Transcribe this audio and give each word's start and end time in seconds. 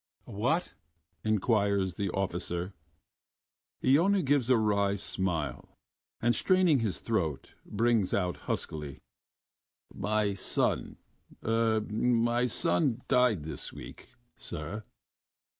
"What?" 0.25 0.73
inquires 1.23 1.93
the 1.93 2.09
officer. 2.09 2.73
Iona 3.85 4.23
gives 4.23 4.49
a 4.49 4.57
wry 4.57 4.95
smile, 4.95 5.77
and 6.19 6.35
straining 6.35 6.79
his 6.79 6.99
throat, 6.99 7.53
brings 7.67 8.11
out 8.11 8.37
huskily: 8.49 8.97
"My 9.93 10.33
son... 10.33 10.97
er... 11.45 11.81
my 11.81 12.47
son 12.47 13.03
died 13.09 13.43
this 13.43 13.71
week, 13.71 14.09
sir." 14.35 14.81